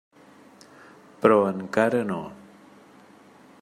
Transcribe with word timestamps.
Però 1.25 1.37
encara 1.51 2.03
no. 2.13 2.21